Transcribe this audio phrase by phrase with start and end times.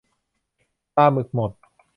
[0.95, 1.51] ปลาหมึกหมด